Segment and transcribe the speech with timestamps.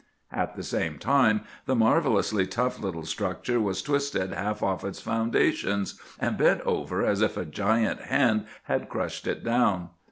[0.31, 6.01] At the same time the marvellously tough little structure was twisted half off its foundations,
[6.19, 9.89] and bent over as if a giant hand had crushed it down.